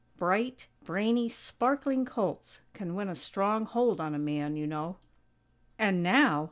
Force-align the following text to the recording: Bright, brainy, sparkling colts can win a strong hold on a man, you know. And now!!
Bright, 0.17 0.67
brainy, 0.83 1.29
sparkling 1.29 2.05
colts 2.05 2.61
can 2.73 2.95
win 2.95 3.07
a 3.07 3.13
strong 3.13 3.65
hold 3.67 4.01
on 4.01 4.15
a 4.15 4.17
man, 4.17 4.57
you 4.57 4.65
know. 4.65 4.97
And 5.77 6.01
now!! 6.01 6.39